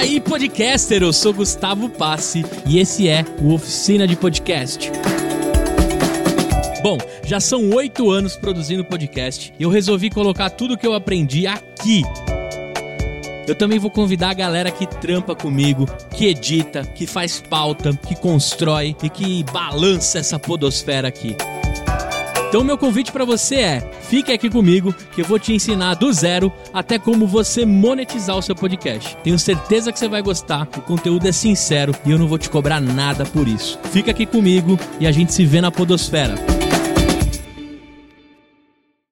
aí, 0.00 0.20
podcaster! 0.20 1.02
Eu 1.02 1.12
sou 1.12 1.32
Gustavo 1.32 1.88
Passe 1.88 2.44
e 2.66 2.78
esse 2.78 3.08
é 3.08 3.24
o 3.40 3.54
Oficina 3.54 4.06
de 4.06 4.14
Podcast. 4.14 4.92
Bom, 6.82 6.98
já 7.24 7.40
são 7.40 7.70
oito 7.70 8.10
anos 8.10 8.36
produzindo 8.36 8.84
podcast 8.84 9.52
e 9.58 9.62
eu 9.62 9.70
resolvi 9.70 10.10
colocar 10.10 10.50
tudo 10.50 10.76
que 10.76 10.86
eu 10.86 10.92
aprendi 10.92 11.46
aqui. 11.46 12.02
Eu 13.48 13.54
também 13.54 13.78
vou 13.78 13.90
convidar 13.90 14.30
a 14.30 14.34
galera 14.34 14.70
que 14.70 14.86
trampa 14.86 15.34
comigo, 15.34 15.86
que 16.14 16.26
edita, 16.26 16.82
que 16.84 17.06
faz 17.06 17.40
pauta, 17.40 17.92
que 18.06 18.14
constrói 18.14 18.94
e 19.02 19.08
que 19.08 19.44
balança 19.44 20.18
essa 20.18 20.38
podosfera 20.38 21.08
aqui. 21.08 21.36
Então, 22.50 22.64
meu 22.64 22.76
convite 22.76 23.12
para 23.12 23.24
você 23.24 23.54
é: 23.60 23.90
fique 24.02 24.32
aqui 24.32 24.50
comigo 24.50 24.92
que 25.14 25.20
eu 25.20 25.24
vou 25.24 25.38
te 25.38 25.52
ensinar 25.52 25.94
do 25.94 26.12
zero 26.12 26.52
até 26.74 26.98
como 26.98 27.24
você 27.24 27.64
monetizar 27.64 28.36
o 28.36 28.42
seu 28.42 28.56
podcast. 28.56 29.16
Tenho 29.22 29.38
certeza 29.38 29.92
que 29.92 29.98
você 30.00 30.08
vai 30.08 30.20
gostar, 30.20 30.66
o 30.76 30.80
conteúdo 30.80 31.28
é 31.28 31.32
sincero 31.32 31.94
e 32.04 32.10
eu 32.10 32.18
não 32.18 32.26
vou 32.26 32.38
te 32.38 32.50
cobrar 32.50 32.80
nada 32.80 33.24
por 33.24 33.46
isso. 33.46 33.78
Fica 33.92 34.10
aqui 34.10 34.26
comigo 34.26 34.76
e 34.98 35.06
a 35.06 35.12
gente 35.12 35.32
se 35.32 35.46
vê 35.46 35.60
na 35.60 35.70
Podosfera. 35.70 36.34